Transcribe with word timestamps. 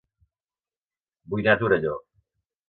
Vull 1.35 1.45
anar 1.45 1.55
a 1.57 1.61
Torelló 1.61 1.93